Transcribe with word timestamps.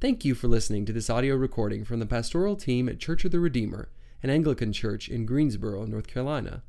Thank 0.00 0.24
you 0.24 0.34
for 0.34 0.48
listening 0.48 0.86
to 0.86 0.94
this 0.94 1.10
audio 1.10 1.36
recording 1.36 1.84
from 1.84 2.00
the 2.00 2.06
pastoral 2.06 2.56
team 2.56 2.88
at 2.88 2.98
Church 2.98 3.26
of 3.26 3.32
the 3.32 3.38
Redeemer, 3.38 3.90
an 4.22 4.30
Anglican 4.30 4.72
church 4.72 5.10
in 5.10 5.26
Greensboro, 5.26 5.84
North 5.84 6.06
Carolina. 6.06 6.62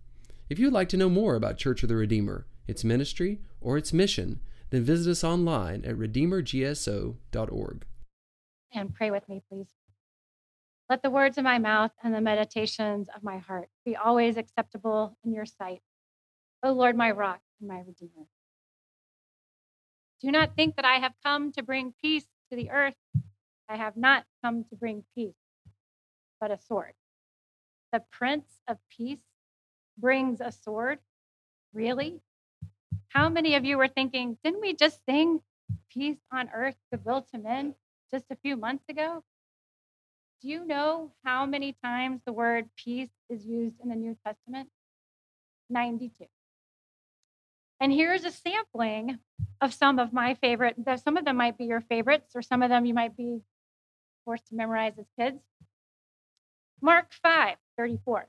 If 0.50 0.59
you'd 0.59 0.73
like 0.73 0.89
to 0.89 0.97
know 0.97 1.08
more 1.08 1.36
about 1.36 1.58
Church 1.58 1.82
of 1.82 1.88
the 1.88 1.96
Redeemer, 1.96 2.46
its 2.67 2.83
ministry, 2.83 3.40
or 3.62 3.78
its 3.78 3.94
mission, 3.94 4.42
then 4.70 4.83
visit 4.83 5.09
us 5.09 5.24
online 5.24 5.86
at 5.86 5.96
redeemergso.org. 5.96 7.86
And 8.73 8.94
pray 8.94 9.11
with 9.11 9.29
me, 9.29 9.41
please. 9.50 9.70
Let 10.89 11.02
the 11.02 11.09
words 11.09 11.38
of 11.38 11.45
my 11.45 11.57
mouth 11.57 11.91
and 12.04 12.13
the 12.13 12.20
meditations 12.20 13.07
of 13.16 13.23
my 13.23 13.38
heart 13.38 13.70
be 13.86 13.95
always 13.95 14.36
acceptable 14.36 15.16
in 15.23 15.32
your 15.32 15.45
sight, 15.45 15.82
O 16.63 16.73
Lord, 16.73 16.98
my 16.98 17.11
rock 17.11 17.39
and 17.61 17.70
my 17.70 17.77
redeemer. 17.77 18.27
Do 20.20 20.32
not 20.32 20.57
think 20.57 20.75
that 20.75 20.84
I 20.84 20.95
have 20.95 21.13
come 21.23 21.54
to 21.54 21.63
bring 21.63 21.93
peace 22.02 22.27
to 22.52 22.55
the 22.57 22.70
earth. 22.70 22.95
I 23.70 23.77
have 23.77 23.95
not 23.95 24.25
come 24.43 24.65
to 24.65 24.75
bring 24.75 25.04
peace, 25.15 25.33
but 26.39 26.51
a 26.51 26.57
sword. 26.57 26.93
The 27.93 28.04
Prince 28.11 28.61
of 28.68 28.77
Peace 28.89 29.24
brings 29.97 30.41
a 30.41 30.51
sword? 30.51 31.00
Really? 31.74 32.20
How 33.10 33.30
many 33.30 33.55
of 33.55 33.64
you 33.64 33.77
were 33.77 33.88
thinking, 33.88 34.38
didn't 34.44 34.62
we 34.62 34.74
just 34.74 35.00
sing 35.05 35.41
peace 35.90 36.18
on 36.32 36.50
earth, 36.54 36.76
goodwill 36.91 37.26
to 37.34 37.38
men 37.38 37.76
just 38.12 38.26
a 38.30 38.36
few 38.36 38.58
months 38.58 38.84
ago? 38.90 39.24
Do 40.41 40.49
you 40.49 40.66
know 40.66 41.12
how 41.24 41.46
many 41.46 41.76
times 41.84 42.22
the 42.26 42.34
word 42.34 42.70
peace 42.76 43.12
is 43.30 43.46
used 43.46 43.76
in 43.82 43.90
the 43.90 43.96
New 43.96 44.18
Testament? 44.26 44.70
92. 45.70 46.26
And 47.81 47.91
here's 47.91 48.26
a 48.26 48.31
sampling 48.31 49.17
of 49.59 49.73
some 49.73 49.98
of 49.98 50.13
my 50.13 50.35
favorite, 50.35 50.76
some 51.03 51.17
of 51.17 51.26
them 51.26 51.35
might 51.35 51.58
be 51.58 51.66
your 51.66 51.81
favorites, 51.81 52.35
or 52.35 52.44
some 52.44 52.62
of 52.62 52.70
them 52.70 52.85
you 52.85 52.94
might 52.94 53.17
be 53.17 53.41
forced 54.23 54.48
to 54.49 54.55
memorize 54.55 54.94
as 54.99 55.07
kids. 55.20 55.41
Mark 56.80 57.12
5, 57.23 57.57
34. 57.77 58.27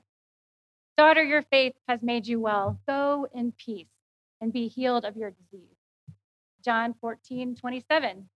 Daughter, 0.97 1.23
your 1.23 1.43
faith 1.43 1.75
has 1.87 2.01
made 2.01 2.25
you 2.25 2.39
well. 2.39 2.79
Go 2.87 3.27
in 3.31 3.51
peace 3.51 3.85
and 4.41 4.51
be 4.51 4.67
healed 4.67 5.05
of 5.05 5.15
your 5.15 5.29
disease. 5.29 5.77
John 6.65 6.95
14, 6.99 7.55
27. 7.55 8.29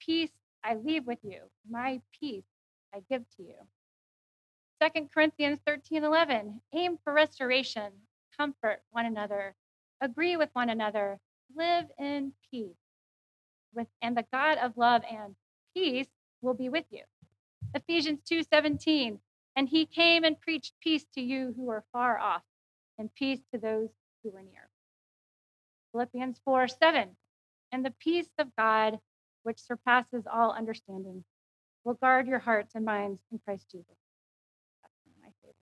Peace 0.00 0.32
I 0.62 0.74
leave 0.74 1.06
with 1.06 1.20
you, 1.22 1.40
my 1.70 2.02
peace 2.20 2.44
I 2.94 3.00
give 3.08 3.24
to 3.36 3.42
you. 3.42 3.54
2 4.82 5.08
Corinthians 5.14 5.60
13, 5.66 6.04
11. 6.04 6.60
Aim 6.74 6.98
for 7.02 7.14
restoration, 7.14 7.90
comfort 8.36 8.82
one 8.90 9.06
another, 9.06 9.54
agree 10.00 10.36
with 10.36 10.50
one 10.52 10.70
another, 10.70 11.18
live 11.54 11.86
in 11.98 12.32
peace. 12.50 12.76
With, 13.74 13.88
and 14.00 14.16
the 14.16 14.24
God 14.32 14.58
of 14.58 14.76
love 14.76 15.02
and 15.10 15.34
peace 15.74 16.08
will 16.40 16.54
be 16.54 16.68
with 16.68 16.84
you. 16.90 17.02
Ephesians 17.74 18.20
2:17 18.22 19.18
and 19.56 19.68
he 19.68 19.86
came 19.86 20.24
and 20.24 20.40
preached 20.40 20.72
peace 20.80 21.04
to 21.14 21.20
you 21.20 21.52
who 21.56 21.68
are 21.70 21.84
far 21.92 22.18
off 22.18 22.42
and 22.98 23.14
peace 23.14 23.40
to 23.52 23.58
those 23.58 23.90
who 24.22 24.30
were 24.30 24.42
near. 24.42 24.70
Philippians 25.92 26.40
4:7 26.46 27.16
and 27.72 27.84
the 27.84 27.90
peace 27.90 28.30
of 28.38 28.54
God 28.56 29.00
which 29.42 29.60
surpasses 29.60 30.26
all 30.26 30.52
understanding 30.52 31.24
will 31.84 31.94
guard 31.94 32.26
your 32.26 32.38
hearts 32.38 32.74
and 32.74 32.84
minds 32.84 33.20
in 33.30 33.38
Christ 33.44 33.70
Jesus. 33.70 33.96
That's 34.82 34.94
one 35.04 35.14
of 35.16 35.22
my 35.22 35.32
favorites. 35.42 35.60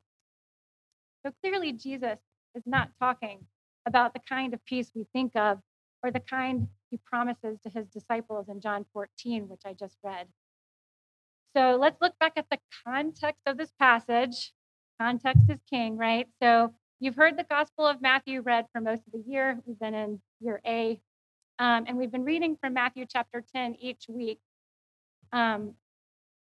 So 1.24 1.32
clearly 1.40 1.72
Jesus 1.72 2.18
is 2.54 2.66
not 2.66 2.90
talking 2.98 3.46
about 3.86 4.12
the 4.12 4.20
kind 4.28 4.52
of 4.52 4.64
peace 4.64 4.90
we 4.94 5.06
think 5.12 5.32
of 5.36 5.60
or 6.02 6.10
the 6.10 6.20
kind 6.20 6.68
he 6.90 6.98
promises 7.04 7.58
to 7.62 7.70
his 7.70 7.86
disciples 7.88 8.48
in 8.48 8.60
John 8.60 8.84
14, 8.92 9.48
which 9.48 9.62
I 9.64 9.72
just 9.72 9.96
read. 10.02 10.26
So 11.56 11.76
let's 11.80 12.00
look 12.00 12.18
back 12.18 12.34
at 12.36 12.46
the 12.50 12.58
context 12.86 13.42
of 13.46 13.56
this 13.56 13.72
passage. 13.78 14.52
Context 15.00 15.42
is 15.48 15.58
king, 15.70 15.96
right? 15.96 16.26
So 16.42 16.74
you've 17.00 17.16
heard 17.16 17.38
the 17.38 17.44
Gospel 17.44 17.86
of 17.86 18.02
Matthew 18.02 18.41
read 18.42 18.66
for 18.72 18.80
most 18.80 19.02
of 19.06 19.12
the 19.12 19.25
year. 19.30 19.58
We've 19.66 19.78
been 19.78 19.94
in 19.94 20.20
year 20.41 20.60
A, 20.66 21.00
um, 21.58 21.84
and 21.88 21.96
we've 21.96 22.12
been 22.12 22.25
reading 22.25 22.56
from 22.60 22.75
Matthew 22.75 23.06
chapter 23.10 23.42
10 23.54 23.76
each 23.80 24.06
week. 24.08 24.41
Um, 25.32 25.75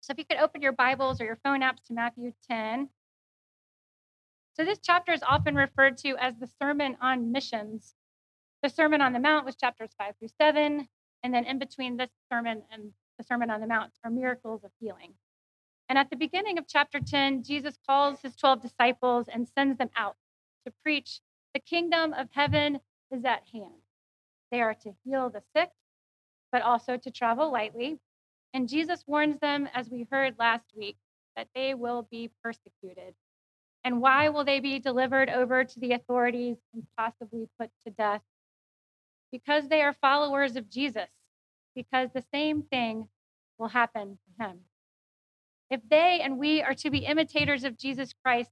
so 0.01 0.13
if 0.13 0.19
you 0.19 0.25
could 0.25 0.39
open 0.39 0.63
your 0.63 0.73
Bibles 0.73 1.21
or 1.21 1.25
your 1.25 1.39
phone 1.45 1.61
apps 1.61 1.85
to 1.89 1.93
Matthew 1.93 2.33
10. 2.49 2.89
So 4.57 4.65
this 4.65 4.79
chapter 4.83 5.13
is 5.13 5.23
often 5.23 5.55
referred 5.55 5.99
to 5.99 6.17
as 6.17 6.35
the 6.39 6.49
Sermon 6.59 6.97
on 7.03 7.31
Missions. 7.31 7.95
The 8.63 8.71
Sermon 8.71 9.03
on 9.03 9.13
the 9.13 9.21
Mount 9.21 9.45
was 9.45 9.55
chapters 9.55 9.91
5 9.99 10.15
through 10.19 10.31
7, 10.41 10.89
and 11.23 11.35
then 11.35 11.45
in 11.45 11.59
between 11.59 11.99
this 11.99 12.09
sermon 12.33 12.63
and 12.71 12.91
the 13.19 13.25
Sermon 13.25 13.51
on 13.51 13.61
the 13.61 13.67
Mount 13.67 13.93
are 14.03 14.11
miracles 14.11 14.65
of 14.65 14.71
healing. 14.81 15.13
And 15.91 15.99
at 15.99 16.09
the 16.09 16.17
beginning 16.17 16.57
of 16.57 16.67
chapter 16.67 17.01
10, 17.01 17.43
Jesus 17.43 17.79
calls 17.87 18.23
his 18.23 18.35
12 18.35 18.63
disciples 18.63 19.29
and 19.29 19.47
sends 19.47 19.77
them 19.77 19.91
out 19.95 20.17
to 20.65 20.73
preach 20.83 21.21
the 21.53 21.61
kingdom 21.61 22.15
of 22.15 22.29
heaven 22.33 22.81
is 23.11 23.27
at 23.27 23.43
hand. 23.53 23.83
They 24.51 24.63
are 24.63 24.75
to 24.75 24.95
heal 25.05 25.29
the 25.29 25.43
sick, 25.55 25.69
but 26.51 26.63
also 26.63 26.97
to 26.97 27.11
travel 27.11 27.53
lightly. 27.53 27.99
And 28.55 28.71
Jesus 28.71 29.05
warns 29.07 29.39
them, 29.39 29.69
as 29.75 29.91
we 29.91 30.07
heard 30.11 30.37
last 30.39 30.73
week, 30.75 30.97
that 31.37 31.49
they 31.55 31.75
will 31.75 32.09
be 32.11 32.31
persecuted. 32.43 33.15
And 33.87 34.01
why 34.01 34.31
will 34.31 34.43
they 34.43 34.59
be 34.59 34.81
delivered 34.81 35.31
over 35.31 35.63
to 35.63 35.79
the 35.79 35.93
authorities 35.93 36.57
and 36.75 36.83
possibly 36.99 37.47
put 37.57 37.71
to 37.87 37.93
death? 37.93 38.21
Because 39.31 39.69
they 39.69 39.81
are 39.81 39.93
followers 39.93 40.57
of 40.57 40.69
Jesus, 40.69 41.09
because 41.77 42.09
the 42.13 42.25
same 42.35 42.63
thing 42.63 43.07
will 43.59 43.69
happen 43.69 44.19
to 44.19 44.45
him. 44.45 44.59
If 45.71 45.83
they 45.89 46.19
and 46.21 46.37
we 46.37 46.63
are 46.63 46.75
to 46.75 46.91
be 46.91 47.07
imitators 47.07 47.63
of 47.63 47.79
Jesus 47.79 48.13
Christ, 48.25 48.51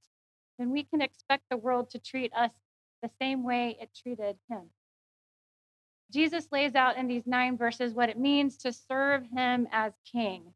then 0.57 0.71
we 0.71 0.85
can 0.85 1.03
expect 1.03 1.43
the 1.51 1.57
world 1.57 1.91
to 1.91 1.99
treat 1.99 2.33
us 2.33 2.53
the 3.03 3.11
same 3.21 3.43
way 3.43 3.77
it 3.81 3.91
treated 3.93 4.37
him. 4.49 4.71
Jesus 6.13 6.47
lays 6.53 6.77
out 6.77 6.97
in 6.97 7.09
these 7.09 7.27
nine 7.27 7.59
verses 7.59 7.93
what 7.93 8.09
it 8.09 8.21
means 8.21 8.57
to 8.59 8.73
serve 8.73 9.25
him 9.37 9.67
as 9.73 9.95
king, 10.13 10.55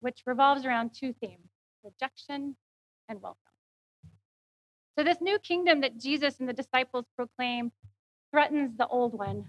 which 0.00 0.24
revolves 0.26 0.66
around 0.66 0.90
two 0.92 1.14
themes 1.22 1.48
rejection 1.82 2.54
and 3.08 3.22
welcome. 3.22 3.49
So, 5.00 5.04
this 5.04 5.22
new 5.22 5.38
kingdom 5.38 5.80
that 5.80 5.98
Jesus 5.98 6.40
and 6.40 6.46
the 6.46 6.52
disciples 6.52 7.06
proclaim 7.16 7.72
threatens 8.30 8.76
the 8.76 8.86
old 8.86 9.14
one. 9.14 9.46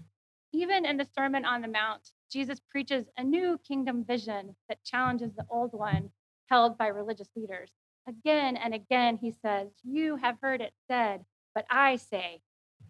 Even 0.54 0.86
in 0.86 0.96
the 0.96 1.06
Sermon 1.14 1.44
on 1.44 1.60
the 1.60 1.68
Mount, 1.68 2.08
Jesus 2.32 2.58
preaches 2.70 3.04
a 3.18 3.22
new 3.22 3.58
kingdom 3.58 4.02
vision 4.02 4.56
that 4.70 4.82
challenges 4.82 5.34
the 5.34 5.44
old 5.50 5.74
one 5.74 6.08
held 6.48 6.78
by 6.78 6.86
religious 6.86 7.28
leaders. 7.36 7.70
Again 8.08 8.56
and 8.56 8.72
again, 8.72 9.18
he 9.18 9.30
says, 9.30 9.68
You 9.84 10.16
have 10.16 10.38
heard 10.40 10.62
it 10.62 10.72
said, 10.90 11.26
but 11.54 11.66
I 11.68 11.96
say, 11.96 12.40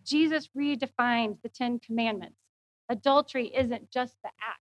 Jesus 0.07 0.49
redefined 0.57 1.39
the 1.43 1.49
Ten 1.49 1.81
Commandments. 1.81 2.39
Adultery 2.89 3.49
isn't 3.49 3.91
just 3.91 4.15
the 4.23 4.31
act, 4.41 4.61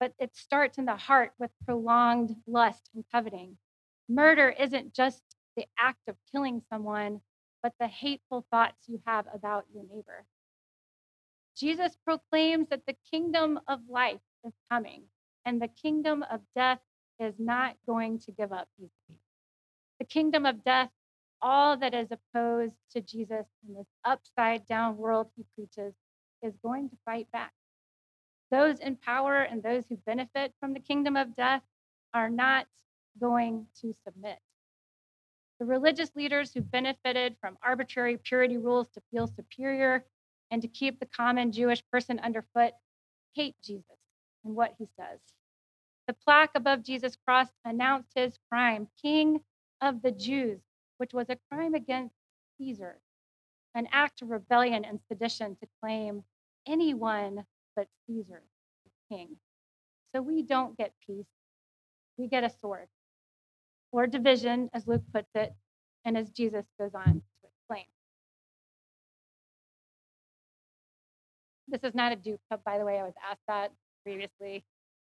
but 0.00 0.14
it 0.18 0.34
starts 0.34 0.78
in 0.78 0.86
the 0.86 0.96
heart 0.96 1.32
with 1.38 1.50
prolonged 1.66 2.36
lust 2.46 2.88
and 2.94 3.04
coveting. 3.12 3.58
Murder 4.08 4.48
isn't 4.58 4.94
just 4.94 5.31
the 5.56 5.66
act 5.78 6.08
of 6.08 6.16
killing 6.30 6.62
someone, 6.70 7.20
but 7.62 7.72
the 7.78 7.86
hateful 7.86 8.46
thoughts 8.50 8.88
you 8.88 9.00
have 9.06 9.26
about 9.32 9.66
your 9.74 9.84
neighbor. 9.84 10.24
Jesus 11.56 11.96
proclaims 12.04 12.68
that 12.70 12.86
the 12.86 12.96
kingdom 13.10 13.60
of 13.68 13.80
life 13.88 14.20
is 14.44 14.52
coming, 14.70 15.02
and 15.44 15.60
the 15.60 15.68
kingdom 15.68 16.24
of 16.30 16.40
death 16.56 16.80
is 17.20 17.34
not 17.38 17.76
going 17.86 18.18
to 18.20 18.32
give 18.32 18.52
up 18.52 18.68
easily. 18.78 19.20
The 19.98 20.06
kingdom 20.06 20.46
of 20.46 20.64
death, 20.64 20.90
all 21.40 21.76
that 21.76 21.94
is 21.94 22.08
opposed 22.10 22.74
to 22.92 23.00
Jesus 23.00 23.46
in 23.66 23.74
this 23.74 23.86
upside 24.04 24.66
down 24.66 24.96
world 24.96 25.28
he 25.36 25.44
preaches, 25.54 25.94
is 26.42 26.54
going 26.62 26.88
to 26.88 26.96
fight 27.04 27.30
back. 27.32 27.52
Those 28.50 28.80
in 28.80 28.96
power 28.96 29.42
and 29.42 29.62
those 29.62 29.84
who 29.88 29.96
benefit 29.96 30.52
from 30.58 30.72
the 30.72 30.80
kingdom 30.80 31.16
of 31.16 31.36
death 31.36 31.62
are 32.12 32.30
not 32.30 32.66
going 33.20 33.66
to 33.80 33.92
submit. 34.04 34.38
The 35.62 35.68
religious 35.68 36.10
leaders 36.16 36.52
who 36.52 36.60
benefited 36.60 37.36
from 37.40 37.56
arbitrary 37.62 38.16
purity 38.16 38.56
rules 38.56 38.88
to 38.88 39.02
feel 39.12 39.28
superior 39.28 40.04
and 40.50 40.60
to 40.60 40.66
keep 40.66 40.98
the 40.98 41.06
common 41.06 41.52
Jewish 41.52 41.84
person 41.86 42.18
underfoot 42.18 42.72
hate 43.34 43.54
Jesus 43.62 43.96
and 44.44 44.56
what 44.56 44.74
he 44.76 44.88
says. 44.98 45.20
The 46.08 46.14
plaque 46.14 46.50
above 46.56 46.82
Jesus' 46.82 47.14
cross 47.14 47.46
announced 47.64 48.10
his 48.16 48.40
crime, 48.50 48.88
King 49.00 49.40
of 49.80 50.02
the 50.02 50.10
Jews, 50.10 50.58
which 50.96 51.14
was 51.14 51.30
a 51.30 51.38
crime 51.48 51.74
against 51.74 52.16
Caesar, 52.58 52.98
an 53.76 53.86
act 53.92 54.20
of 54.20 54.30
rebellion 54.30 54.84
and 54.84 54.98
sedition 55.06 55.54
to 55.60 55.68
claim 55.80 56.24
anyone 56.66 57.46
but 57.76 57.86
Caesar 58.08 58.42
king. 59.08 59.36
So 60.12 60.22
we 60.22 60.42
don't 60.42 60.76
get 60.76 60.92
peace, 61.06 61.30
we 62.18 62.26
get 62.26 62.42
a 62.42 62.50
sword, 62.50 62.88
or 63.92 64.06
division, 64.06 64.70
as 64.72 64.86
Luke 64.86 65.02
puts 65.12 65.28
it, 65.34 65.54
and 66.04 66.16
as 66.16 66.30
Jesus 66.30 66.64
goes 66.78 66.94
on 66.94 67.04
to 67.04 67.48
explain. 67.48 67.84
This 71.68 71.84
is 71.84 71.94
not 71.94 72.12
a 72.12 72.38
cup, 72.50 72.64
by 72.64 72.78
the 72.78 72.84
way. 72.84 72.98
I 72.98 73.04
was 73.04 73.14
asked 73.30 73.42
that 73.48 73.72
previously, 74.04 74.64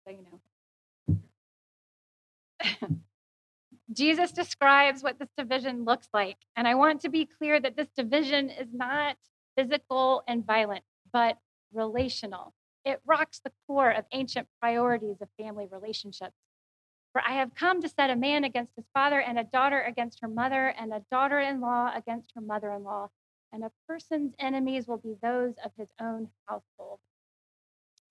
so 0.06 0.14
you 0.14 1.18
know. 2.78 2.88
Jesus 3.92 4.32
describes 4.32 5.02
what 5.02 5.18
this 5.18 5.28
division 5.36 5.84
looks 5.84 6.08
like. 6.12 6.36
And 6.56 6.66
I 6.66 6.74
want 6.74 7.00
to 7.02 7.08
be 7.08 7.26
clear 7.26 7.60
that 7.60 7.76
this 7.76 7.88
division 7.96 8.50
is 8.50 8.68
not 8.72 9.16
physical 9.56 10.22
and 10.26 10.44
violent, 10.46 10.84
but 11.12 11.38
relational. 11.72 12.54
It 12.84 13.00
rocks 13.06 13.40
the 13.40 13.52
core 13.66 13.90
of 13.90 14.04
ancient 14.12 14.48
priorities 14.60 15.16
of 15.20 15.28
family 15.38 15.66
relationships. 15.70 16.34
For 17.14 17.22
I 17.24 17.34
have 17.34 17.54
come 17.54 17.80
to 17.80 17.88
set 17.88 18.10
a 18.10 18.16
man 18.16 18.42
against 18.42 18.74
his 18.74 18.86
father, 18.92 19.20
and 19.20 19.38
a 19.38 19.44
daughter 19.44 19.80
against 19.80 20.18
her 20.20 20.28
mother, 20.28 20.74
and 20.76 20.92
a 20.92 21.04
daughter 21.12 21.38
in 21.38 21.60
law 21.60 21.92
against 21.96 22.32
her 22.34 22.40
mother 22.40 22.72
in 22.72 22.82
law. 22.82 23.08
And 23.52 23.62
a 23.62 23.70
person's 23.88 24.34
enemies 24.40 24.88
will 24.88 24.96
be 24.98 25.14
those 25.22 25.54
of 25.64 25.70
his 25.78 25.88
own 26.00 26.28
household. 26.46 26.98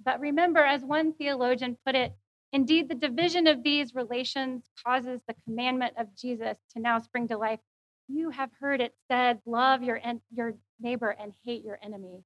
But 0.03 0.21
remember, 0.21 0.61
as 0.61 0.83
one 0.83 1.11
theologian 1.11 1.77
put 1.85 1.95
it, 1.95 2.13
indeed, 2.53 2.87
the 2.87 2.95
division 2.95 3.45
of 3.45 3.61
these 3.61 3.93
relations 3.93 4.63
causes 4.85 5.19
the 5.27 5.35
commandment 5.45 5.95
of 5.97 6.15
Jesus 6.15 6.57
to 6.73 6.79
now 6.79 6.99
spring 6.99 7.27
to 7.27 7.37
life. 7.37 7.59
You 8.07 8.29
have 8.29 8.51
heard 8.61 8.79
it 8.79 8.95
said, 9.11 9.41
love 9.45 9.83
your, 9.83 9.99
en- 10.01 10.21
your 10.33 10.55
neighbor 10.79 11.09
and 11.09 11.33
hate 11.43 11.65
your 11.65 11.79
enemy. 11.83 12.23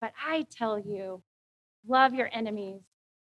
But 0.00 0.12
I 0.24 0.46
tell 0.48 0.78
you, 0.78 1.24
love 1.88 2.14
your 2.14 2.30
enemies, 2.32 2.82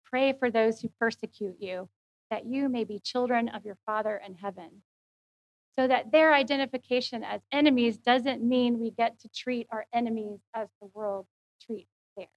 pray 0.05 0.33
for 0.33 0.51
those 0.51 0.81
who 0.81 0.89
persecute 0.99 1.57
you, 1.61 1.91
that 2.31 2.47
you 2.47 2.69
may 2.69 2.85
be 2.85 2.99
children 2.99 3.49
of 3.49 3.65
your 3.65 3.77
Father 3.87 4.21
in 4.25 4.35
heaven. 4.35 4.83
So 5.79 5.87
that 5.87 6.11
their 6.11 6.33
identification 6.33 7.23
as 7.23 7.43
enemies 7.53 7.99
doesn't 7.99 8.43
mean 8.43 8.79
we 8.79 8.91
get 8.91 9.21
to 9.21 9.29
treat 9.29 9.67
our 9.71 9.85
enemies 9.93 10.41
as 10.55 10.69
the 10.81 10.89
world 10.95 11.27
treats 11.67 11.91
theirs. 12.17 12.29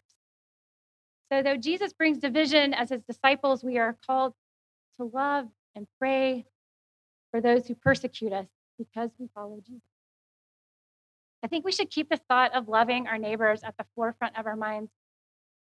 So, 1.31 1.41
though 1.41 1.55
Jesus 1.55 1.93
brings 1.93 2.17
division 2.17 2.73
as 2.73 2.89
his 2.89 3.01
disciples, 3.03 3.63
we 3.63 3.77
are 3.77 3.97
called 4.05 4.33
to 4.97 5.05
love 5.05 5.47
and 5.75 5.87
pray 5.99 6.45
for 7.31 7.39
those 7.39 7.67
who 7.67 7.75
persecute 7.75 8.33
us 8.33 8.47
because 8.77 9.11
we 9.17 9.29
follow 9.33 9.61
Jesus. 9.65 9.81
I 11.43 11.47
think 11.47 11.63
we 11.63 11.71
should 11.71 11.89
keep 11.89 12.09
the 12.09 12.19
thought 12.27 12.53
of 12.53 12.67
loving 12.67 13.07
our 13.07 13.17
neighbors 13.17 13.63
at 13.63 13.77
the 13.77 13.85
forefront 13.95 14.37
of 14.37 14.45
our 14.45 14.55
minds, 14.55 14.91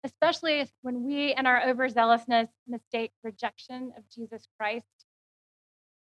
especially 0.06 0.64
when 0.82 1.03
we, 1.03 1.35
in 1.35 1.47
our 1.47 1.61
overzealousness, 1.61 2.49
mistake 2.69 3.11
rejection 3.25 3.93
of 3.97 4.08
Jesus 4.08 4.47
Christ 4.58 4.87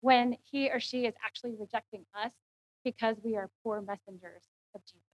when 0.01 0.37
he 0.51 0.69
or 0.69 0.81
she 0.81 1.07
is 1.07 1.15
actually 1.25 1.55
rejecting 1.59 2.05
us 2.13 2.33
because 2.85 3.17
we 3.23 3.37
are 3.37 3.49
poor 3.63 3.81
messengers 3.81 4.43
of 4.75 4.85
Jesus. 4.85 5.07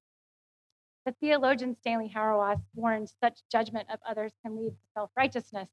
The 1.04 1.14
theologian 1.20 1.76
Stanley 1.76 2.10
Hauerwas 2.14 2.60
warns 2.74 3.14
such 3.22 3.40
judgment 3.52 3.88
of 3.92 4.00
others 4.08 4.32
can 4.42 4.56
lead 4.56 4.70
to 4.70 4.86
self 4.94 5.10
righteousness. 5.16 5.68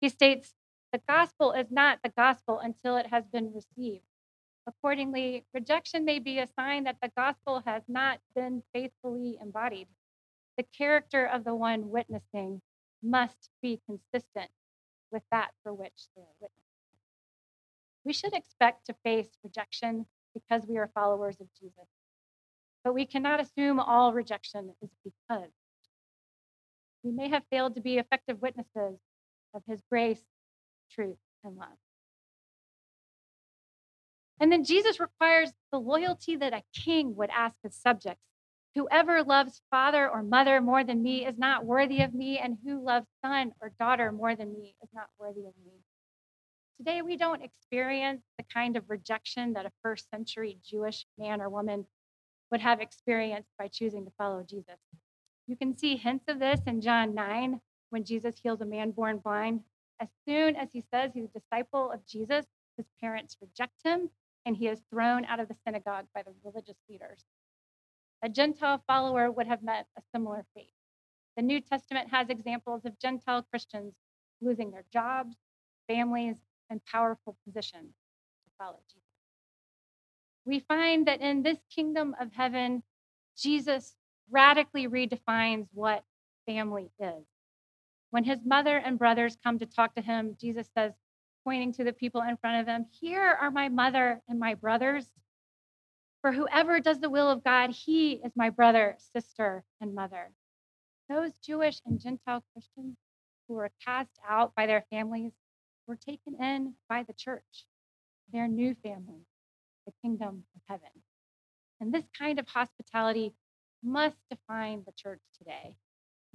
He 0.00 0.08
states, 0.08 0.54
The 0.92 1.00
gospel 1.08 1.52
is 1.52 1.66
not 1.70 1.98
the 2.04 2.10
gospel 2.10 2.60
until 2.60 2.96
it 2.96 3.06
has 3.08 3.24
been 3.26 3.52
received. 3.52 4.04
Accordingly, 4.68 5.44
rejection 5.52 6.04
may 6.04 6.20
be 6.20 6.38
a 6.38 6.46
sign 6.46 6.84
that 6.84 6.98
the 7.02 7.10
gospel 7.16 7.62
has 7.66 7.82
not 7.88 8.20
been 8.36 8.62
faithfully 8.72 9.36
embodied. 9.42 9.88
The 10.56 10.64
character 10.76 11.24
of 11.24 11.44
the 11.44 11.54
one 11.54 11.90
witnessing 11.90 12.60
must 13.02 13.50
be 13.62 13.80
consistent 13.86 14.50
with 15.10 15.22
that 15.30 15.50
for 15.62 15.72
which 15.72 16.08
they 16.14 16.22
are 16.22 16.36
witnessing. 16.40 16.62
We 18.04 18.12
should 18.12 18.34
expect 18.34 18.86
to 18.86 18.94
face 19.04 19.28
rejection 19.42 20.06
because 20.34 20.66
we 20.66 20.78
are 20.78 20.90
followers 20.94 21.40
of 21.40 21.48
Jesus. 21.58 21.88
But 22.84 22.94
we 22.94 23.06
cannot 23.06 23.40
assume 23.40 23.78
all 23.78 24.12
rejection 24.12 24.74
is 24.82 24.90
because 25.04 25.50
we 27.04 27.12
may 27.12 27.28
have 27.28 27.42
failed 27.50 27.74
to 27.76 27.80
be 27.80 27.98
effective 27.98 28.40
witnesses 28.40 28.98
of 29.54 29.62
his 29.66 29.82
grace, 29.90 30.22
truth, 30.90 31.18
and 31.44 31.56
love. 31.56 31.68
And 34.40 34.50
then 34.50 34.64
Jesus 34.64 34.98
requires 34.98 35.52
the 35.70 35.78
loyalty 35.78 36.36
that 36.36 36.52
a 36.52 36.62
king 36.74 37.14
would 37.16 37.30
ask 37.30 37.56
his 37.62 37.76
subjects. 37.76 38.24
Whoever 38.74 39.22
loves 39.22 39.60
father 39.70 40.08
or 40.08 40.22
mother 40.22 40.60
more 40.60 40.82
than 40.82 41.02
me 41.02 41.26
is 41.26 41.36
not 41.36 41.66
worthy 41.66 42.00
of 42.00 42.14
me, 42.14 42.38
and 42.38 42.56
who 42.64 42.82
loves 42.82 43.06
son 43.24 43.52
or 43.60 43.72
daughter 43.78 44.10
more 44.10 44.34
than 44.34 44.52
me 44.54 44.74
is 44.82 44.88
not 44.94 45.08
worthy 45.18 45.46
of 45.46 45.52
me. 45.64 45.72
Today, 46.78 47.02
we 47.02 47.18
don't 47.18 47.42
experience 47.42 48.22
the 48.38 48.44
kind 48.44 48.76
of 48.76 48.88
rejection 48.88 49.52
that 49.52 49.66
a 49.66 49.72
first 49.82 50.08
century 50.10 50.58
Jewish 50.64 51.04
man 51.18 51.42
or 51.42 51.50
woman 51.50 51.86
would 52.50 52.60
have 52.62 52.80
experienced 52.80 53.50
by 53.58 53.68
choosing 53.68 54.06
to 54.06 54.12
follow 54.16 54.42
Jesus. 54.42 54.78
You 55.46 55.56
can 55.56 55.76
see 55.76 55.96
hints 55.96 56.24
of 56.28 56.38
this 56.38 56.60
in 56.66 56.80
John 56.80 57.14
9 57.14 57.60
when 57.90 58.04
Jesus 58.04 58.40
heals 58.42 58.62
a 58.62 58.66
man 58.66 58.90
born 58.92 59.18
blind. 59.18 59.60
As 60.00 60.08
soon 60.26 60.56
as 60.56 60.72
he 60.72 60.82
says 60.90 61.12
he's 61.12 61.28
a 61.34 61.38
disciple 61.38 61.92
of 61.92 62.06
Jesus, 62.06 62.46
his 62.76 62.86
parents 63.00 63.36
reject 63.40 63.82
him 63.84 64.08
and 64.46 64.56
he 64.56 64.68
is 64.68 64.82
thrown 64.90 65.24
out 65.26 65.40
of 65.40 65.48
the 65.48 65.56
synagogue 65.66 66.06
by 66.14 66.22
the 66.22 66.32
religious 66.42 66.78
leaders. 66.88 67.24
A 68.22 68.28
Gentile 68.28 68.82
follower 68.86 69.30
would 69.30 69.46
have 69.46 69.62
met 69.62 69.86
a 69.98 70.02
similar 70.12 70.44
fate. 70.54 70.72
The 71.36 71.42
New 71.42 71.60
Testament 71.60 72.10
has 72.10 72.28
examples 72.28 72.84
of 72.84 72.98
Gentile 72.98 73.44
Christians 73.50 73.94
losing 74.40 74.70
their 74.70 74.84
jobs, 74.92 75.36
families, 75.88 76.36
and 76.70 76.84
powerful 76.84 77.36
positions 77.44 77.94
to 78.44 78.50
follow 78.58 78.78
Jesus. 78.88 79.02
We 80.44 80.60
find 80.60 81.06
that 81.06 81.20
in 81.20 81.42
this 81.42 81.58
kingdom 81.74 82.14
of 82.20 82.32
heaven, 82.32 82.82
Jesus 83.36 83.94
radically 84.30 84.88
redefines 84.88 85.66
what 85.72 86.04
family 86.46 86.90
is. 87.00 87.24
When 88.10 88.24
his 88.24 88.38
mother 88.44 88.76
and 88.76 88.98
brothers 88.98 89.36
come 89.42 89.58
to 89.58 89.66
talk 89.66 89.94
to 89.94 90.02
him, 90.02 90.36
Jesus 90.40 90.68
says, 90.76 90.92
pointing 91.44 91.72
to 91.74 91.84
the 91.84 91.92
people 91.92 92.22
in 92.22 92.36
front 92.36 92.60
of 92.60 92.66
them, 92.66 92.86
Here 93.00 93.36
are 93.40 93.50
my 93.50 93.68
mother 93.68 94.20
and 94.28 94.38
my 94.38 94.54
brothers. 94.54 95.06
For 96.22 96.30
whoever 96.30 96.78
does 96.78 97.00
the 97.00 97.10
will 97.10 97.28
of 97.28 97.42
God, 97.42 97.70
he 97.70 98.12
is 98.12 98.32
my 98.36 98.48
brother, 98.48 98.96
sister, 99.12 99.64
and 99.80 99.92
mother. 99.94 100.30
Those 101.08 101.32
Jewish 101.44 101.80
and 101.84 102.00
Gentile 102.00 102.44
Christians 102.52 102.96
who 103.48 103.54
were 103.54 103.72
cast 103.84 104.20
out 104.26 104.54
by 104.54 104.66
their 104.66 104.84
families 104.88 105.32
were 105.88 105.96
taken 105.96 106.36
in 106.40 106.74
by 106.88 107.02
the 107.02 107.12
church, 107.12 107.66
their 108.32 108.46
new 108.46 108.76
family, 108.84 109.26
the 109.84 109.92
kingdom 110.00 110.44
of 110.54 110.60
heaven. 110.68 111.02
And 111.80 111.92
this 111.92 112.04
kind 112.16 112.38
of 112.38 112.46
hospitality 112.46 113.34
must 113.82 114.16
define 114.30 114.84
the 114.86 114.92
church 114.92 115.20
today. 115.36 115.74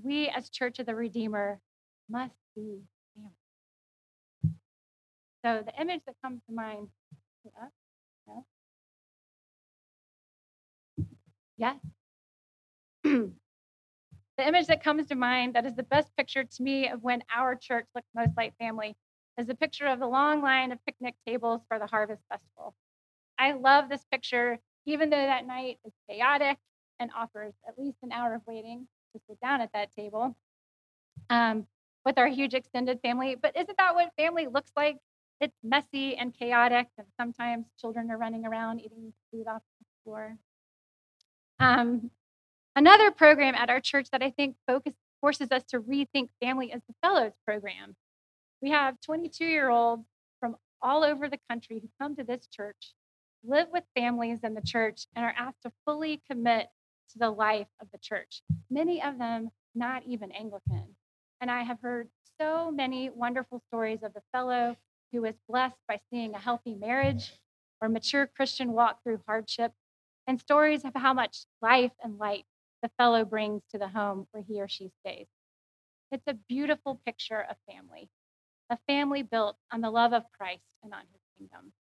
We, 0.03 0.27
as 0.27 0.49
Church 0.49 0.79
of 0.79 0.85
the 0.85 0.95
Redeemer, 0.95 1.61
must 2.09 2.35
be 2.55 2.81
family. 3.15 3.31
So 5.45 5.63
the 5.65 5.81
image 5.81 6.01
that 6.05 6.15
comes 6.21 6.41
to 6.49 6.53
mind? 6.53 6.89
Yes. 11.57 11.77
the 13.03 13.31
image 14.39 14.67
that 14.67 14.83
comes 14.83 15.07
to 15.07 15.15
mind 15.15 15.55
that 15.55 15.65
is 15.65 15.75
the 15.75 15.83
best 15.83 16.15
picture 16.15 16.43
to 16.43 16.63
me 16.63 16.87
of 16.89 17.03
when 17.03 17.23
our 17.35 17.55
church 17.55 17.85
looks 17.95 18.07
most 18.15 18.31
like 18.37 18.57
family 18.57 18.95
is 19.37 19.49
a 19.49 19.55
picture 19.55 19.87
of 19.87 19.99
the 19.99 20.07
long 20.07 20.41
line 20.41 20.71
of 20.71 20.83
picnic 20.85 21.15
tables 21.27 21.61
for 21.67 21.79
the 21.79 21.87
Harvest 21.87 22.23
Festival. 22.29 22.73
I 23.39 23.53
love 23.53 23.89
this 23.89 24.05
picture, 24.11 24.59
even 24.85 25.09
though 25.09 25.17
that 25.17 25.45
night 25.47 25.79
is 25.85 25.93
chaotic 26.09 26.57
and 26.99 27.11
offers 27.15 27.53
at 27.67 27.77
least 27.77 27.97
an 28.03 28.11
hour 28.11 28.33
of 28.35 28.41
waiting 28.47 28.87
to 29.13 29.21
sit 29.27 29.39
down 29.41 29.61
at 29.61 29.71
that 29.73 29.91
table 29.91 30.35
um, 31.29 31.67
with 32.05 32.17
our 32.17 32.27
huge 32.27 32.53
extended 32.53 32.99
family. 33.01 33.35
But 33.35 33.55
isn't 33.57 33.77
that 33.77 33.95
what 33.95 34.11
family 34.17 34.47
looks 34.47 34.71
like? 34.75 34.97
It's 35.39 35.57
messy 35.63 36.15
and 36.15 36.33
chaotic, 36.33 36.87
and 36.97 37.07
sometimes 37.19 37.67
children 37.79 38.09
are 38.09 38.17
running 38.17 38.45
around 38.45 38.79
eating 38.79 39.13
food 39.31 39.47
off 39.47 39.61
the 39.79 39.85
floor. 40.03 40.37
Um, 41.59 42.11
another 42.75 43.11
program 43.11 43.55
at 43.55 43.69
our 43.69 43.79
church 43.79 44.09
that 44.11 44.21
I 44.21 44.31
think 44.31 44.55
focus, 44.67 44.93
forces 45.21 45.51
us 45.51 45.63
to 45.69 45.79
rethink 45.79 46.29
family 46.41 46.71
is 46.71 46.81
the 46.87 46.95
Fellows 47.01 47.33
program. 47.45 47.95
We 48.61 48.71
have 48.71 48.99
22 49.01 49.45
year 49.45 49.69
olds 49.69 50.03
from 50.39 50.55
all 50.81 51.03
over 51.03 51.27
the 51.27 51.39
country 51.49 51.79
who 51.79 51.89
come 51.99 52.15
to 52.15 52.23
this 52.23 52.47
church, 52.47 52.93
live 53.43 53.67
with 53.71 53.83
families 53.95 54.39
in 54.43 54.53
the 54.53 54.61
church, 54.61 55.07
and 55.15 55.25
are 55.25 55.33
asked 55.37 55.63
to 55.63 55.71
fully 55.85 56.21
commit 56.29 56.67
to 57.11 57.19
the 57.19 57.29
life 57.29 57.67
of 57.81 57.87
the 57.91 57.97
church. 57.97 58.41
Many 58.69 59.01
of 59.01 59.17
them 59.17 59.49
not 59.75 60.03
even 60.05 60.31
Anglican. 60.31 60.95
And 61.39 61.51
I 61.51 61.63
have 61.63 61.79
heard 61.81 62.09
so 62.39 62.71
many 62.71 63.09
wonderful 63.09 63.61
stories 63.67 64.03
of 64.03 64.13
the 64.13 64.21
fellow 64.31 64.75
who 65.11 65.23
is 65.25 65.35
blessed 65.47 65.77
by 65.87 65.99
seeing 66.09 66.33
a 66.33 66.39
healthy 66.39 66.73
marriage 66.73 67.33
or 67.81 67.89
mature 67.89 68.27
Christian 68.27 68.73
walk 68.73 69.03
through 69.03 69.21
hardship, 69.27 69.71
and 70.27 70.39
stories 70.39 70.83
of 70.83 70.93
how 70.93 71.13
much 71.13 71.45
life 71.61 71.93
and 72.03 72.17
light 72.17 72.45
the 72.83 72.91
fellow 72.97 73.25
brings 73.25 73.63
to 73.71 73.77
the 73.77 73.87
home 73.87 74.27
where 74.31 74.43
he 74.47 74.61
or 74.61 74.67
she 74.67 74.91
stays. 74.99 75.27
It's 76.11 76.27
a 76.27 76.33
beautiful 76.33 77.01
picture 77.05 77.45
of 77.49 77.55
family 77.69 78.09
a 78.69 78.77
family 78.87 79.23
built 79.23 79.57
on 79.71 79.81
the 79.81 79.89
love 79.89 80.13
of 80.13 80.23
Christ 80.37 80.63
and 80.83 80.93
on 80.93 81.01
his 81.11 81.21
kingdom. 81.37 81.71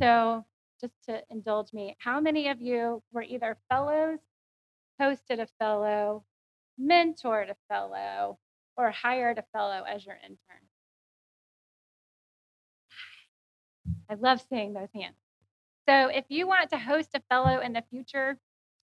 So, 0.00 0.44
just 0.80 0.94
to 1.06 1.22
indulge 1.30 1.72
me, 1.72 1.96
how 1.98 2.20
many 2.20 2.48
of 2.48 2.60
you 2.60 3.02
were 3.12 3.22
either 3.22 3.56
fellows, 3.68 4.18
hosted 5.00 5.40
a 5.40 5.46
fellow, 5.58 6.24
mentored 6.80 7.50
a 7.50 7.56
fellow, 7.68 8.38
or 8.76 8.90
hired 8.90 9.38
a 9.38 9.44
fellow 9.52 9.84
as 9.86 10.04
your 10.04 10.16
intern? 10.16 10.66
I 14.10 14.14
love 14.14 14.44
seeing 14.48 14.72
those 14.72 14.88
hands. 14.94 15.21
So 15.88 16.08
if 16.08 16.24
you 16.28 16.46
want 16.46 16.70
to 16.70 16.78
host 16.78 17.10
a 17.14 17.22
fellow 17.28 17.60
in 17.60 17.72
the 17.72 17.82
future, 17.90 18.38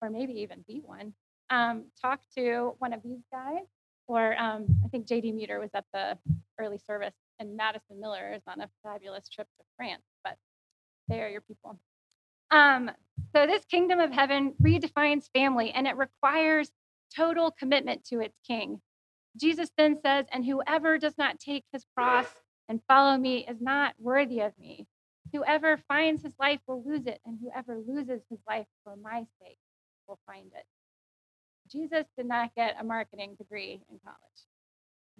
or 0.02 0.10
maybe 0.10 0.34
even 0.40 0.64
be 0.66 0.82
one, 0.84 1.14
um, 1.50 1.84
talk 2.00 2.20
to 2.36 2.74
one 2.78 2.92
of 2.92 3.02
these 3.02 3.22
guys. 3.32 3.64
Or 4.06 4.38
um, 4.38 4.66
I 4.84 4.88
think 4.88 5.06
JD 5.06 5.34
Muter 5.34 5.58
was 5.58 5.70
at 5.74 5.86
the 5.94 6.18
early 6.60 6.78
service, 6.78 7.14
and 7.38 7.56
Madison 7.56 8.00
Miller 8.00 8.34
is 8.34 8.42
on 8.46 8.60
a 8.60 8.68
fabulous 8.82 9.28
trip 9.28 9.48
to 9.58 9.64
France. 9.78 10.02
But 10.22 10.36
they 11.08 11.22
are 11.22 11.28
your 11.28 11.40
people. 11.40 11.78
Um, 12.50 12.90
so 13.34 13.46
this 13.46 13.64
kingdom 13.64 14.00
of 14.00 14.12
heaven 14.12 14.54
redefines 14.62 15.30
family, 15.34 15.70
and 15.70 15.86
it 15.86 15.96
requires 15.96 16.70
total 17.16 17.50
commitment 17.50 18.04
to 18.06 18.20
its 18.20 18.38
king. 18.46 18.80
Jesus 19.36 19.70
then 19.76 19.96
says, 20.04 20.26
And 20.30 20.44
whoever 20.44 20.98
does 20.98 21.16
not 21.16 21.40
take 21.40 21.64
his 21.72 21.84
cross 21.96 22.26
and 22.68 22.80
follow 22.88 23.16
me 23.16 23.46
is 23.48 23.60
not 23.60 23.94
worthy 23.98 24.40
of 24.40 24.52
me. 24.58 24.86
Whoever 25.34 25.80
finds 25.88 26.22
his 26.22 26.32
life 26.38 26.60
will 26.68 26.84
lose 26.86 27.06
it, 27.06 27.20
and 27.26 27.36
whoever 27.42 27.76
loses 27.76 28.22
his 28.30 28.38
life 28.46 28.68
for 28.84 28.94
my 28.94 29.26
sake 29.42 29.58
will 30.06 30.20
find 30.28 30.46
it. 30.54 30.64
Jesus 31.68 32.06
did 32.16 32.26
not 32.26 32.54
get 32.54 32.76
a 32.78 32.84
marketing 32.84 33.34
degree 33.36 33.80
in 33.90 33.98
college, 34.04 34.18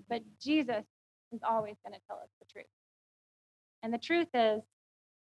but 0.09 0.23
Jesus 0.40 0.85
is 1.33 1.40
always 1.42 1.75
going 1.85 1.94
to 1.94 2.06
tell 2.06 2.18
us 2.18 2.28
the 2.38 2.47
truth. 2.52 2.71
And 3.83 3.92
the 3.92 3.99
truth 3.99 4.28
is, 4.33 4.62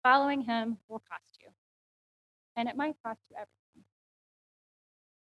following 0.03 0.41
him 0.41 0.79
will 0.89 1.03
cost 1.11 1.39
you, 1.43 1.49
and 2.57 2.67
it 2.67 2.75
might 2.77 2.97
cost 3.05 3.21
you 3.31 3.37
everything. 3.37 3.85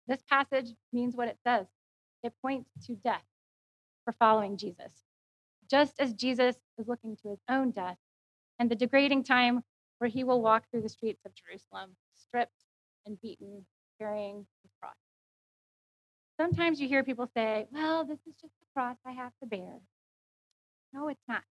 This 0.07 0.23
passage 0.31 0.73
means 0.93 1.17
what 1.17 1.27
it 1.27 1.39
says 1.43 1.67
it 2.23 2.33
points 2.43 2.71
to 2.87 2.95
death 2.95 3.27
for 4.05 4.13
following 4.13 4.57
Jesus. 4.57 4.93
Just 5.69 5.99
as 5.99 6.13
Jesus 6.13 6.55
is 6.79 6.87
looking 6.87 7.17
to 7.17 7.31
his 7.31 7.41
own 7.49 7.73
death 7.73 7.99
and 8.59 8.71
the 8.71 8.75
degrading 8.75 9.25
time 9.25 9.63
where 9.99 10.09
he 10.09 10.25
will 10.25 10.43
walk 10.43 10.65
through 10.71 10.83
the 10.83 10.89
streets 10.89 11.25
of 11.25 11.33
Jerusalem, 11.35 11.97
stripped 12.15 12.65
and 13.07 13.21
beaten, 13.21 13.67
carrying 14.01 14.47
his 14.63 14.73
cross. 14.81 14.95
Sometimes 16.41 16.81
you 16.81 16.89
hear 16.89 17.03
people 17.03 17.29
say, 17.35 17.67
Well, 17.73 18.05
this 18.05 18.21
is 18.27 18.35
just 18.41 18.55
the 18.61 18.67
cross 18.75 18.97
I 19.05 19.13
have 19.13 19.33
to 19.43 19.47
bear. 19.47 19.81
No, 20.93 21.09
it's 21.09 21.25
not. 21.29 21.43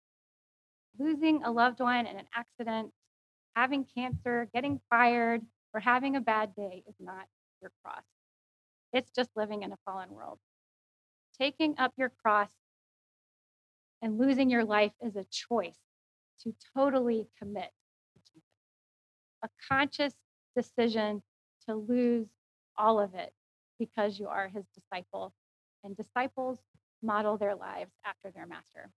Losing 0.98 1.42
a 1.42 1.50
loved 1.50 1.80
one 1.80 2.06
in 2.06 2.16
an 2.16 2.26
accident, 2.34 2.92
having 3.54 3.84
cancer, 3.96 4.48
getting 4.54 4.80
fired, 4.88 5.42
or 5.74 5.80
having 5.80 6.16
a 6.16 6.20
bad 6.20 6.54
day 6.54 6.84
is 6.88 6.94
not 7.00 7.26
your 7.60 7.70
cross. 7.84 8.04
It's 8.92 9.10
just 9.10 9.30
living 9.36 9.62
in 9.62 9.72
a 9.72 9.78
fallen 9.84 10.10
world. 10.10 10.38
Taking 11.38 11.74
up 11.78 11.92
your 11.98 12.10
cross 12.22 12.50
and 14.00 14.18
losing 14.18 14.48
your 14.48 14.64
life 14.64 14.92
is 15.04 15.16
a 15.16 15.24
choice 15.24 15.78
to 16.42 16.54
totally 16.76 17.26
commit 17.38 17.70
to 18.14 18.32
Jesus, 18.32 18.48
a 19.42 19.48
conscious 19.68 20.14
decision 20.54 21.22
to 21.68 21.74
lose 21.74 22.26
all 22.76 23.00
of 23.00 23.14
it 23.14 23.32
because 23.78 24.18
you 24.18 24.28
are 24.28 24.48
his 24.48 24.64
disciple. 24.74 25.32
And 25.84 25.96
disciples 25.96 26.58
model 27.00 27.36
their 27.36 27.54
lives 27.54 27.92
after 28.04 28.32
their 28.32 28.46
master. 28.46 28.90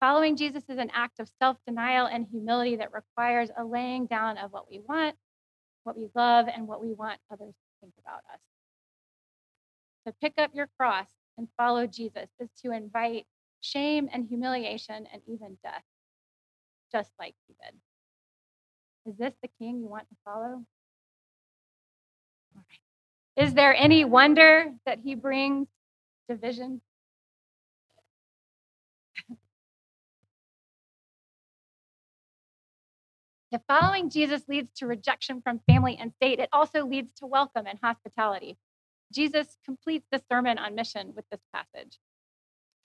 Following 0.00 0.36
Jesus 0.36 0.64
is 0.68 0.78
an 0.78 0.90
act 0.92 1.20
of 1.20 1.30
self 1.38 1.56
denial 1.66 2.06
and 2.06 2.26
humility 2.30 2.76
that 2.76 2.92
requires 2.92 3.50
a 3.56 3.64
laying 3.64 4.06
down 4.06 4.38
of 4.38 4.52
what 4.52 4.68
we 4.70 4.80
want, 4.80 5.14
what 5.84 5.96
we 5.96 6.08
love, 6.14 6.46
and 6.54 6.66
what 6.66 6.82
we 6.84 6.92
want 6.92 7.20
others 7.32 7.54
to 7.54 7.80
think 7.80 7.94
about 8.04 8.20
us. 8.32 8.40
To 10.06 10.14
pick 10.20 10.34
up 10.36 10.50
your 10.52 10.68
cross 10.78 11.06
and 11.38 11.48
follow 11.56 11.86
Jesus 11.86 12.28
is 12.40 12.48
to 12.62 12.72
invite 12.72 13.26
shame 13.66 14.08
and 14.12 14.28
humiliation 14.28 15.06
and 15.12 15.22
even 15.26 15.58
death, 15.62 15.82
just 16.92 17.10
like 17.18 17.34
he 17.46 17.54
did. 17.62 17.74
Is 19.12 19.18
this 19.18 19.34
the 19.42 19.48
king 19.60 19.80
you 19.80 19.88
want 19.88 20.08
to 20.08 20.16
follow? 20.24 20.64
Is 23.36 23.54
there 23.54 23.74
any 23.74 24.04
wonder 24.04 24.72
that 24.86 25.00
he 25.04 25.14
brings 25.14 25.68
division? 26.28 26.80
If 33.52 33.62
following 33.68 34.10
Jesus 34.10 34.42
leads 34.48 34.72
to 34.78 34.86
rejection 34.86 35.40
from 35.40 35.60
family 35.68 35.96
and 36.00 36.12
state, 36.14 36.40
it 36.40 36.48
also 36.52 36.84
leads 36.84 37.12
to 37.20 37.26
welcome 37.26 37.66
and 37.66 37.78
hospitality. 37.82 38.58
Jesus 39.12 39.56
completes 39.64 40.06
the 40.12 40.20
sermon 40.30 40.58
on 40.58 40.74
mission 40.74 41.12
with 41.16 41.24
this 41.30 41.40
passage. 41.54 41.98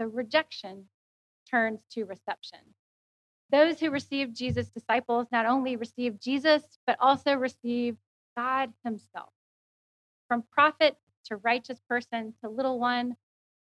So 0.00 0.06
rejection 0.06 0.86
turns 1.50 1.80
to 1.92 2.04
reception. 2.04 2.58
Those 3.50 3.78
who 3.78 3.90
receive 3.90 4.34
Jesus' 4.34 4.68
disciples 4.68 5.28
not 5.30 5.46
only 5.46 5.76
receive 5.76 6.20
Jesus, 6.20 6.62
but 6.86 6.96
also 7.00 7.34
receive 7.34 7.96
God 8.36 8.72
Himself. 8.84 9.30
From 10.28 10.44
prophet 10.50 10.96
to 11.26 11.36
righteous 11.36 11.80
person 11.88 12.34
to 12.42 12.50
little 12.50 12.78
one, 12.78 13.16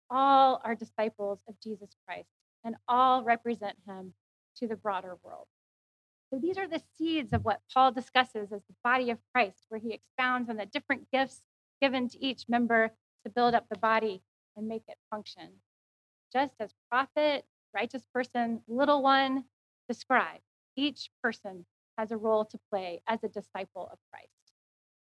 all 0.09 0.61
are 0.63 0.75
disciples 0.75 1.39
of 1.47 1.55
Jesus 1.61 1.89
Christ 2.05 2.29
and 2.63 2.75
all 2.87 3.23
represent 3.23 3.75
Him 3.87 4.13
to 4.57 4.67
the 4.67 4.75
broader 4.75 5.17
world. 5.23 5.47
So 6.31 6.39
these 6.39 6.57
are 6.57 6.67
the 6.67 6.81
seeds 6.97 7.33
of 7.33 7.43
what 7.43 7.61
Paul 7.73 7.91
discusses 7.91 8.53
as 8.53 8.61
the 8.61 8.75
body 8.83 9.09
of 9.09 9.17
Christ, 9.33 9.65
where 9.67 9.81
he 9.81 9.93
expounds 9.93 10.49
on 10.49 10.55
the 10.55 10.65
different 10.65 11.11
gifts 11.11 11.41
given 11.81 12.07
to 12.07 12.23
each 12.23 12.47
member 12.47 12.91
to 13.25 13.29
build 13.29 13.53
up 13.53 13.67
the 13.69 13.77
body 13.77 14.21
and 14.55 14.67
make 14.67 14.83
it 14.87 14.97
function 15.09 15.49
just 16.31 16.53
as 16.59 16.73
prophet, 16.89 17.45
righteous 17.73 18.05
person, 18.13 18.61
little 18.67 19.01
one, 19.01 19.45
the 19.87 19.93
scribe. 19.93 20.41
Each 20.75 21.09
person 21.23 21.65
has 21.97 22.11
a 22.11 22.17
role 22.17 22.45
to 22.45 22.59
play 22.69 23.01
as 23.07 23.23
a 23.23 23.29
disciple 23.29 23.89
of 23.91 23.99
Christ. 24.11 24.29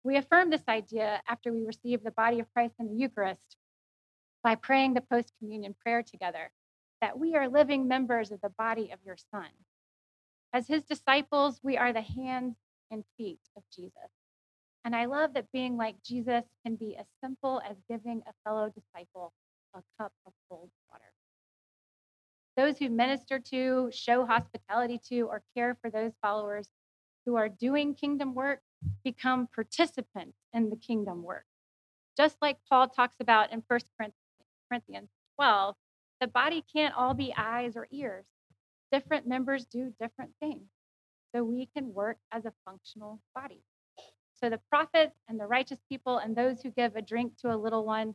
We 0.05 0.17
affirm 0.17 0.51
this 0.51 0.65
idea 0.69 1.23
after 1.29 1.53
we 1.53 1.65
receive 1.65 2.03
the 2.03 2.11
body 2.11 2.41
of 2.41 2.53
Christ 2.53 2.75
in 2.81 2.89
the 2.89 2.97
Eucharist 2.97 3.57
by 4.43 4.57
praying 4.57 4.95
the 4.95 5.01
post 5.01 5.33
communion 5.39 5.75
prayer 5.81 6.03
together 6.03 6.51
that 7.01 7.19
we 7.19 7.35
are 7.35 7.49
living 7.49 7.87
members 7.87 8.31
of 8.33 8.41
the 8.41 8.53
body 8.59 8.91
of 8.93 8.99
your 9.05 9.17
Son. 9.31 9.49
As 10.53 10.69
his 10.69 10.83
disciples, 10.83 11.61
we 11.63 11.77
are 11.77 11.93
the 11.93 12.01
hands 12.01 12.57
and 12.91 13.05
feet 13.17 13.41
of 13.57 13.63
Jesus. 13.75 14.11
And 14.85 14.95
I 14.97 15.05
love 15.05 15.35
that 15.35 15.53
being 15.53 15.77
like 15.77 16.03
Jesus 16.05 16.45
can 16.65 16.77
be 16.77 16.97
as 16.97 17.07
simple 17.23 17.63
as 17.69 17.77
giving 17.89 18.23
a 18.27 18.33
fellow 18.45 18.69
disciple 18.71 19.33
a 19.75 19.83
cup 20.01 20.13
of 20.27 20.33
cold 20.49 20.71
water. 20.91 21.05
Those 22.57 22.79
who 22.79 22.91
minister 22.91 23.39
to, 23.39 23.91
show 23.93 24.27
hospitality 24.27 25.01
to, 25.09 25.23
or 25.23 25.43
care 25.57 25.77
for 25.81 25.91
those 25.91 26.13
followers 26.21 26.69
who 27.25 27.37
are 27.37 27.49
doing 27.49 27.95
kingdom 27.95 28.35
work 28.35 28.61
become 29.05 29.49
participants 29.55 30.37
in 30.53 30.71
the 30.71 30.77
kingdom 30.77 31.23
work. 31.23 31.45
Just 32.17 32.37
like 32.43 32.59
Paul 32.69 32.89
talks 32.89 33.17
about 33.21 33.53
in 33.53 33.63
1 33.67 33.81
Corinthians 34.69 35.09
12, 35.37 35.75
the 36.21 36.27
body 36.27 36.65
can't 36.75 36.95
all 36.95 37.15
be 37.15 37.33
eyes 37.37 37.77
or 37.77 37.87
ears. 37.91 38.27
Different 38.91 39.27
members 39.27 39.65
do 39.65 39.93
different 39.99 40.33
things. 40.41 40.69
So 41.35 41.43
we 41.43 41.67
can 41.75 41.95
work 41.95 42.19
as 42.31 42.45
a 42.45 42.53
functional 42.67 43.21
body. 43.35 43.63
So 44.35 44.51
the 44.51 44.61
prophets 44.69 45.17
and 45.29 45.41
the 45.41 45.47
righteous 45.47 45.79
people 45.89 46.19
and 46.19 46.37
those 46.37 46.61
who 46.61 46.71
give 46.71 46.97
a 46.97 47.03
drink 47.03 47.39
to 47.39 47.55
a 47.55 47.57
little 47.57 47.87
one 47.87 48.15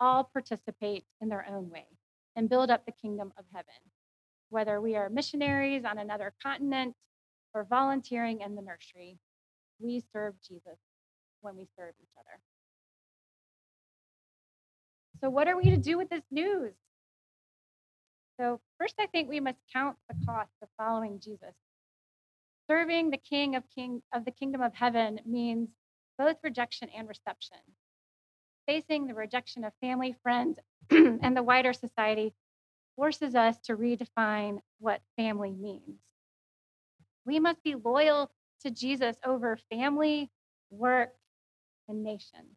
all 0.00 0.24
participate 0.24 1.04
in 1.20 1.28
their 1.28 1.46
own 1.48 1.70
way 1.70 1.86
and 2.34 2.48
build 2.48 2.70
up 2.70 2.84
the 2.84 2.92
kingdom 2.92 3.32
of 3.38 3.44
heaven. 3.52 3.74
Whether 4.50 4.80
we 4.80 4.94
are 4.96 5.08
missionaries 5.08 5.84
on 5.84 5.98
another 5.98 6.32
continent 6.42 6.94
or 7.54 7.64
volunteering 7.64 8.40
in 8.40 8.54
the 8.54 8.62
nursery, 8.62 9.18
we 9.80 10.02
serve 10.12 10.34
Jesus 10.46 10.78
when 11.40 11.56
we 11.56 11.66
serve 11.78 11.94
each 12.00 12.08
other. 12.18 12.40
So, 15.20 15.30
what 15.30 15.48
are 15.48 15.56
we 15.56 15.70
to 15.70 15.76
do 15.76 15.96
with 15.96 16.10
this 16.10 16.24
news? 16.30 16.74
So, 18.38 18.60
first, 18.78 18.96
I 19.00 19.06
think 19.06 19.28
we 19.28 19.40
must 19.40 19.58
count 19.72 19.96
the 20.08 20.26
cost 20.26 20.52
of 20.62 20.68
following 20.76 21.20
Jesus. 21.20 21.54
Serving 22.68 23.10
the 23.10 23.16
King 23.16 23.56
of 23.56 23.62
King 23.74 24.02
of 24.12 24.24
the 24.24 24.30
kingdom 24.30 24.60
of 24.60 24.74
heaven 24.74 25.20
means 25.24 25.68
both 26.18 26.36
rejection 26.42 26.88
and 26.94 27.08
reception 27.08 27.58
facing 28.66 29.06
the 29.06 29.14
rejection 29.14 29.64
of 29.64 29.72
family, 29.80 30.14
friends, 30.22 30.58
and 30.90 31.36
the 31.36 31.42
wider 31.42 31.72
society 31.72 32.34
forces 32.96 33.34
us 33.34 33.58
to 33.64 33.76
redefine 33.76 34.60
what 34.78 35.00
family 35.16 35.52
means. 35.52 36.00
We 37.24 37.40
must 37.40 37.62
be 37.62 37.74
loyal 37.74 38.30
to 38.62 38.70
Jesus 38.70 39.16
over 39.24 39.58
family, 39.70 40.30
work, 40.70 41.12
and 41.88 42.02
nation. 42.02 42.56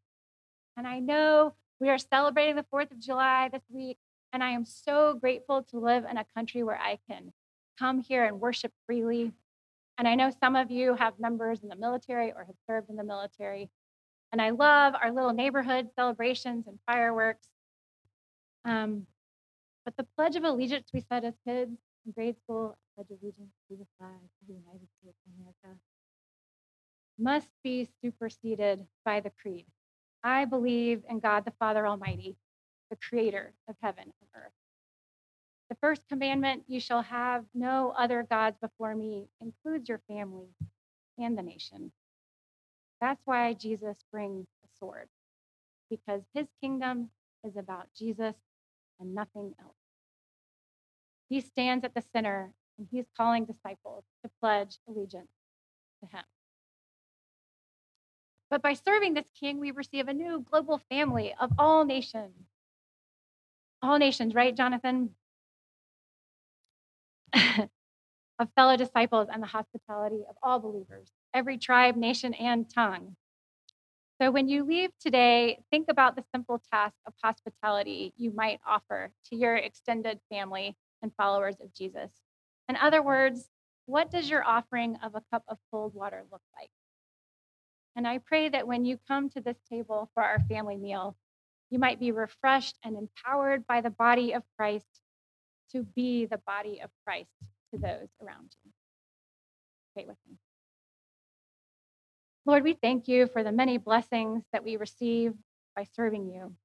And 0.78 0.88
I 0.88 1.00
know 1.00 1.54
we 1.80 1.90
are 1.90 1.98
celebrating 1.98 2.56
the 2.56 2.66
4th 2.74 2.92
of 2.92 3.00
July 3.00 3.50
this 3.52 3.64
week, 3.70 3.98
and 4.32 4.44
I 4.44 4.52
am 4.52 4.66
so 4.66 5.16
grateful 5.20 5.64
to 5.64 5.80
live 5.80 6.06
in 6.10 6.18
a 6.18 6.26
country 6.36 6.64
where 6.64 6.80
I 6.80 7.00
can 7.10 7.34
come 7.78 8.02
here 8.02 8.26
and 8.26 8.40
worship 8.40 8.72
freely. 8.86 9.34
And 9.98 10.08
I 10.08 10.16
know 10.16 10.32
some 10.40 10.56
of 10.56 10.72
you 10.72 10.96
have 10.96 11.20
members 11.20 11.62
in 11.64 11.70
the 11.70 11.76
military 11.76 12.32
or 12.32 12.46
have 12.46 12.56
served 12.68 12.90
in 12.90 12.96
the 12.96 13.04
military. 13.04 13.70
And 14.32 14.42
I 14.42 14.52
love 14.52 14.94
our 15.02 15.12
little 15.12 15.34
neighborhood 15.34 15.90
celebrations 15.96 16.68
and 16.68 16.78
fireworks. 16.86 17.48
Um, 18.66 19.08
but 19.86 19.96
the 19.98 20.06
Pledge 20.16 20.36
of 20.36 20.44
Allegiance 20.44 20.90
we 20.94 21.02
said 21.02 21.26
as 21.26 21.34
kids 21.48 21.72
in 22.06 22.12
grade 22.12 22.36
school, 22.44 22.78
Pledge 22.96 23.08
of 23.12 23.18
Allegiance 23.24 23.54
to 23.70 23.78
the 23.78 23.88
flag 23.98 24.12
of 24.14 24.48
the 24.48 24.54
United 24.54 24.88
States 25.02 25.18
of 25.26 25.34
America, 25.40 25.80
must 27.18 27.50
be 27.64 27.88
superseded 28.04 28.86
by 29.04 29.20
the 29.20 29.32
creed. 29.42 29.66
I 30.24 30.46
believe 30.46 31.04
in 31.10 31.20
God 31.20 31.46
the 31.46 31.54
Father 31.60 31.88
Almighty, 31.88 32.38
the 32.90 32.98
creator 32.98 33.54
of 33.68 33.76
heaven 33.82 34.04
and 34.04 34.30
earth. 34.36 34.52
The 35.70 35.78
first 35.82 36.08
commandment, 36.10 36.64
you 36.68 36.80
shall 36.80 37.04
have 37.04 37.46
no 37.54 37.94
other 37.98 38.26
gods 38.30 38.58
before 38.60 38.96
me, 38.96 39.28
includes 39.40 39.88
your 39.88 40.02
family 40.08 40.50
and 41.18 41.38
the 41.38 41.44
nation. 41.44 41.92
That's 43.02 43.22
why 43.26 43.54
Jesus 43.54 43.98
brings 44.12 44.48
a 44.64 44.68
sword, 44.80 45.08
because 45.90 46.22
his 46.34 46.48
kingdom 46.62 47.10
is 47.46 47.56
about 47.56 47.88
Jesus 47.98 48.36
and 49.00 49.16
nothing 49.16 49.54
else. 49.60 49.76
He 51.30 51.42
stands 51.42 51.86
at 51.86 51.94
the 51.94 52.04
center 52.14 52.54
and 52.78 52.88
he's 52.92 53.06
calling 53.16 53.46
disciples 53.46 54.04
to 54.24 54.32
pledge 54.42 54.78
allegiance 54.88 55.32
to 56.02 56.10
him. 56.18 56.24
But 58.50 58.62
by 58.62 58.74
serving 58.74 59.14
this 59.14 59.30
king, 59.40 59.60
we 59.60 59.72
receive 59.72 60.08
a 60.08 60.14
new 60.14 60.46
global 60.50 60.82
family 60.90 61.36
of 61.40 61.52
all 61.58 61.86
nations. 61.86 62.34
All 63.82 64.00
nations, 64.00 64.34
right, 64.34 64.56
Jonathan? 64.56 65.12
of 68.40 68.48
fellow 68.56 68.78
disciples 68.78 69.28
and 69.32 69.44
the 69.44 69.48
hospitality 69.48 70.24
of 70.30 70.36
all 70.42 70.60
believers, 70.60 71.12
every 71.34 71.58
tribe, 71.58 71.98
nation, 71.98 72.34
and 72.34 72.70
tongue. 72.74 73.16
So 74.22 74.32
when 74.32 74.48
you 74.48 74.64
leave 74.64 74.92
today, 75.00 75.60
think 75.72 75.88
about 75.90 76.16
the 76.16 76.24
simple 76.34 76.62
task 76.72 76.96
of 77.06 77.14
hospitality 77.22 78.14
you 78.18 78.32
might 78.32 78.60
offer 78.66 79.12
to 79.30 79.36
your 79.36 79.56
extended 79.56 80.20
family 80.30 80.76
and 81.02 81.12
followers 81.16 81.56
of 81.62 81.74
Jesus. 81.74 82.12
In 82.68 82.76
other 82.76 83.02
words, 83.02 83.50
what 83.86 84.12
does 84.12 84.30
your 84.30 84.44
offering 84.44 84.98
of 85.04 85.16
a 85.16 85.24
cup 85.32 85.44
of 85.48 85.58
cold 85.72 85.94
water 85.94 86.24
look 86.32 86.42
like? 86.58 86.70
And 87.96 88.08
I 88.08 88.20
pray 88.20 88.50
that 88.50 88.68
when 88.68 88.86
you 88.86 89.00
come 89.08 89.30
to 89.32 89.42
this 89.42 89.58
table 89.70 90.10
for 90.14 90.24
our 90.24 90.40
family 90.50 90.78
meal, 90.78 91.16
you 91.70 91.80
might 91.80 92.00
be 92.00 92.12
refreshed 92.12 92.78
and 92.84 92.98
empowered 92.98 93.68
by 93.68 93.82
the 93.82 93.90
body 93.90 94.34
of 94.34 94.44
Christ 94.58 95.02
to 95.72 95.84
be 95.84 96.26
the 96.26 96.40
body 96.46 96.82
of 96.82 96.90
Christ 97.06 97.30
to 97.72 97.80
those 97.80 98.10
around 98.22 98.56
you. 98.64 98.72
Pray 99.94 100.06
with 100.08 100.18
me. 100.30 100.38
Lord, 102.46 102.64
we 102.64 102.74
thank 102.74 103.08
you 103.08 103.28
for 103.28 103.44
the 103.44 103.52
many 103.52 103.78
blessings 103.78 104.44
that 104.52 104.64
we 104.64 104.78
receive 104.78 105.34
by 105.76 105.86
serving 105.96 106.30
you. 106.30 106.56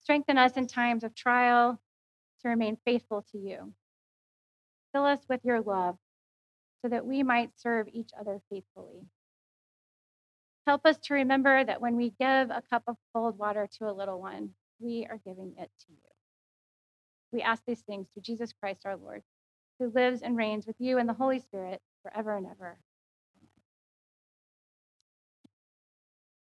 Strengthen 0.00 0.38
us 0.38 0.56
in 0.56 0.66
times 0.66 1.04
of 1.04 1.14
trial 1.14 1.80
to 2.40 2.48
remain 2.48 2.76
faithful 2.84 3.24
to 3.32 3.38
you. 3.38 3.72
Fill 4.92 5.04
us 5.04 5.20
with 5.28 5.44
your 5.44 5.60
love 5.60 5.96
so 6.82 6.88
that 6.88 7.06
we 7.06 7.22
might 7.22 7.50
serve 7.56 7.88
each 7.92 8.10
other 8.18 8.40
faithfully. 8.50 9.06
Help 10.66 10.86
us 10.86 10.98
to 10.98 11.14
remember 11.14 11.64
that 11.64 11.80
when 11.80 11.96
we 11.96 12.10
give 12.10 12.50
a 12.50 12.62
cup 12.70 12.82
of 12.86 12.96
cold 13.12 13.38
water 13.38 13.68
to 13.78 13.88
a 13.88 13.92
little 13.92 14.20
one, 14.20 14.50
we 14.80 15.06
are 15.08 15.18
giving 15.24 15.54
it 15.58 15.70
to 15.80 15.86
you. 15.90 15.96
We 17.32 17.42
ask 17.42 17.62
these 17.64 17.80
things 17.80 18.08
through 18.12 18.22
Jesus 18.22 18.52
Christ 18.52 18.82
our 18.84 18.96
Lord, 18.96 19.22
who 19.78 19.90
lives 19.90 20.22
and 20.22 20.36
reigns 20.36 20.66
with 20.66 20.76
you 20.78 20.98
in 20.98 21.06
the 21.06 21.14
Holy 21.14 21.40
Spirit 21.40 21.80
forever 22.02 22.36
and 22.36 22.46
ever. 22.46 22.78